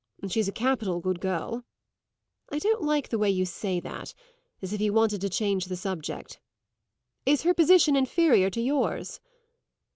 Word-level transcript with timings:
"She's 0.27 0.47
a 0.47 0.51
capital 0.51 0.99
good 0.99 1.19
girl." 1.21 1.63
"I 2.49 2.57
don't 2.57 2.81
like 2.81 3.09
the 3.09 3.19
way 3.19 3.29
you 3.29 3.45
say 3.45 3.79
that 3.81 4.15
as 4.59 4.73
if 4.73 4.81
you 4.81 4.93
wanted 4.93 5.21
to 5.21 5.29
change 5.29 5.65
the 5.65 5.75
subject. 5.77 6.39
Is 7.27 7.43
her 7.43 7.53
position 7.53 7.95
inferior 7.95 8.49
to 8.49 8.61
yours?" 8.61 9.19